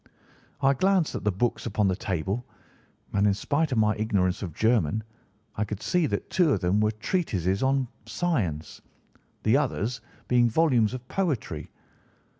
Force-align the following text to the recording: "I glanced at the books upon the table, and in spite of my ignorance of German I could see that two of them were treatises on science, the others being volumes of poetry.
"I 0.61 0.73
glanced 0.73 1.13
at 1.13 1.23
the 1.25 1.31
books 1.31 1.67
upon 1.67 1.87
the 1.87 1.95
table, 1.95 2.43
and 3.13 3.27
in 3.27 3.35
spite 3.35 3.71
of 3.71 3.77
my 3.77 3.95
ignorance 3.97 4.41
of 4.41 4.51
German 4.55 5.03
I 5.55 5.63
could 5.63 5.79
see 5.79 6.07
that 6.07 6.31
two 6.31 6.53
of 6.53 6.59
them 6.59 6.79
were 6.79 6.89
treatises 6.89 7.61
on 7.61 7.87
science, 8.07 8.81
the 9.43 9.57
others 9.57 10.01
being 10.27 10.49
volumes 10.49 10.95
of 10.95 11.07
poetry. 11.07 11.69